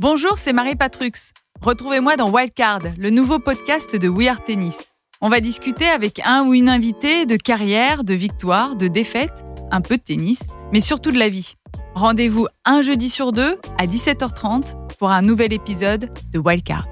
Bonjour, 0.00 0.38
c'est 0.38 0.52
Marie 0.52 0.74
Patrux. 0.74 1.12
Retrouvez-moi 1.62 2.16
dans 2.16 2.28
Wildcard, 2.28 2.80
le 2.98 3.10
nouveau 3.10 3.38
podcast 3.38 3.94
de 3.94 4.08
We 4.08 4.26
Are 4.26 4.42
Tennis. 4.42 4.88
On 5.20 5.28
va 5.28 5.40
discuter 5.40 5.86
avec 5.86 6.20
un 6.24 6.44
ou 6.44 6.52
une 6.52 6.68
invitée 6.68 7.26
de 7.26 7.36
carrière, 7.36 8.02
de 8.02 8.12
victoire, 8.12 8.74
de 8.74 8.88
défaite, 8.88 9.44
un 9.70 9.80
peu 9.80 9.96
de 9.96 10.02
tennis, 10.02 10.48
mais 10.72 10.80
surtout 10.80 11.12
de 11.12 11.18
la 11.18 11.28
vie. 11.28 11.54
Rendez-vous 11.94 12.48
un 12.64 12.82
jeudi 12.82 13.08
sur 13.08 13.30
deux 13.30 13.56
à 13.78 13.86
17h30 13.86 14.96
pour 14.98 15.12
un 15.12 15.22
nouvel 15.22 15.52
épisode 15.52 16.10
de 16.32 16.38
Wildcard. 16.40 16.88